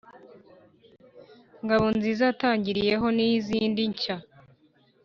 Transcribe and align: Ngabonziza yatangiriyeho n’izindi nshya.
Ngabonziza 1.63 2.21
yatangiriyeho 2.29 3.07
n’izindi 3.17 3.81
nshya. 3.91 4.17